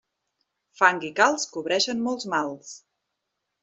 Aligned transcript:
Fang 0.79 1.03
i 1.11 1.13
calç 1.21 1.47
cobreixen 1.53 2.05
molts 2.09 2.29
mals. 2.37 2.77